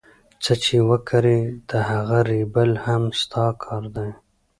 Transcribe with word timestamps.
څه 0.43 0.53
چي 0.63 0.77
وکرې 0.89 1.39
د 1.69 1.71
هغه 1.89 2.19
رېبل 2.31 2.71
هم 2.85 3.03
ستا 3.21 3.45
کار 3.63 3.83
دئ. 3.95 4.11